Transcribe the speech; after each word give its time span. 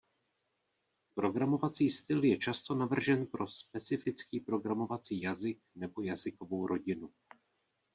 Programovací 1.17 1.89
styl 1.89 2.23
je 2.23 2.37
často 2.37 2.75
navržen 2.75 3.25
pro 3.27 3.47
specifický 3.47 4.39
programovací 4.39 5.21
jazyk 5.21 5.59
nebo 5.75 6.01
jazykovou 6.01 6.67
rodinu. 6.67 7.09